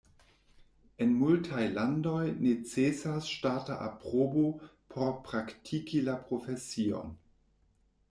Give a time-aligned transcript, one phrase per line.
[1.03, 4.49] En multaj landoj necesas ŝtata aprobo
[4.97, 7.19] por praktiki la profesion.